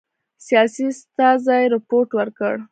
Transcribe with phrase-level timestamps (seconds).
[0.45, 2.53] سیاسي استازي رپوټ ورکړ.